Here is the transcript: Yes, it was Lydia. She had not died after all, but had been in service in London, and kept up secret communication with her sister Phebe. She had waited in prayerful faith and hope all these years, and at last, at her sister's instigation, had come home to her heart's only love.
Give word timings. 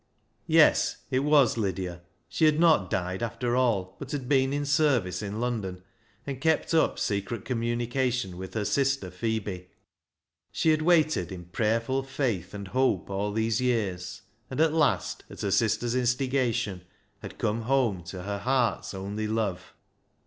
Yes, 0.47 0.97
it 1.11 1.19
was 1.19 1.57
Lydia. 1.59 2.01
She 2.27 2.45
had 2.45 2.59
not 2.59 2.89
died 2.89 3.21
after 3.21 3.55
all, 3.55 3.97
but 3.99 4.11
had 4.11 4.27
been 4.27 4.51
in 4.51 4.65
service 4.65 5.21
in 5.21 5.39
London, 5.39 5.83
and 6.25 6.41
kept 6.41 6.73
up 6.73 6.97
secret 6.97 7.45
communication 7.45 8.35
with 8.37 8.55
her 8.55 8.65
sister 8.65 9.11
Phebe. 9.11 9.67
She 10.51 10.69
had 10.71 10.81
waited 10.81 11.31
in 11.31 11.45
prayerful 11.45 12.01
faith 12.01 12.55
and 12.55 12.69
hope 12.69 13.11
all 13.11 13.31
these 13.31 13.61
years, 13.61 14.23
and 14.49 14.59
at 14.59 14.73
last, 14.73 15.23
at 15.29 15.41
her 15.41 15.51
sister's 15.51 15.93
instigation, 15.93 16.81
had 17.19 17.37
come 17.37 17.61
home 17.61 18.03
to 18.05 18.23
her 18.23 18.39
heart's 18.39 18.95
only 18.95 19.27
love. 19.27 19.75